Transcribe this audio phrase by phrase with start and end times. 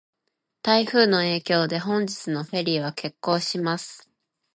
[0.63, 4.09] 台風の影響で、本日のフェリーは欠航します。